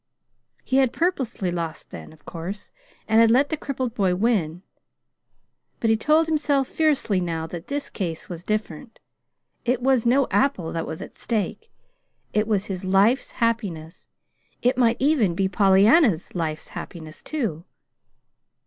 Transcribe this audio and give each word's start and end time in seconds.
He 0.63 0.77
had 0.77 0.93
purposely 0.93 1.51
lost 1.51 1.91
then, 1.91 2.11
of 2.11 2.25
course, 2.25 2.71
and 3.07 3.21
had 3.21 3.29
let 3.29 3.49
the 3.49 3.55
crippled 3.55 3.93
boy 3.93 4.15
win. 4.15 4.63
But 5.79 5.91
he 5.91 5.95
told 5.95 6.25
himself 6.25 6.67
fiercely 6.67 7.19
now 7.21 7.45
that 7.45 7.67
this 7.67 7.87
case 7.87 8.27
was 8.27 8.43
different. 8.43 8.99
It 9.63 9.79
was 9.79 10.03
no 10.07 10.25
apple 10.31 10.71
that 10.71 10.87
was 10.87 11.03
at 11.03 11.19
stake. 11.19 11.71
It 12.33 12.47
was 12.47 12.65
his 12.65 12.83
life's 12.83 13.33
happiness. 13.37 14.07
It 14.63 14.75
might 14.75 14.97
even 14.99 15.35
be 15.35 15.47
Pollyanna's 15.47 16.33
life's 16.33 16.69
happiness, 16.69 17.21
too. 17.21 17.63